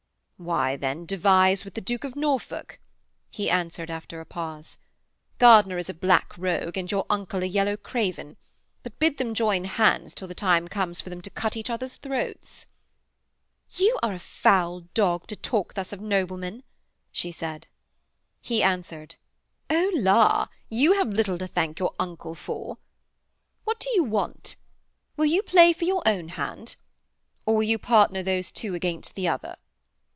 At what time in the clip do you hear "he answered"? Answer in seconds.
3.29-3.91, 18.41-19.17